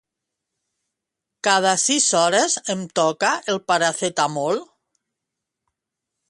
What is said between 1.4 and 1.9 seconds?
Cada